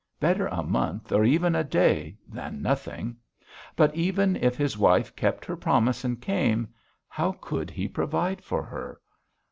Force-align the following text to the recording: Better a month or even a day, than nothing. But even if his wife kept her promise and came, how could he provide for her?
Better 0.19 0.47
a 0.47 0.63
month 0.63 1.11
or 1.11 1.23
even 1.23 1.53
a 1.53 1.63
day, 1.63 2.17
than 2.27 2.59
nothing. 2.63 3.17
But 3.75 3.93
even 3.93 4.35
if 4.35 4.55
his 4.57 4.75
wife 4.75 5.15
kept 5.15 5.45
her 5.45 5.55
promise 5.55 6.03
and 6.03 6.19
came, 6.19 6.69
how 7.07 7.33
could 7.33 7.69
he 7.69 7.87
provide 7.87 8.43
for 8.43 8.63
her? 8.63 8.99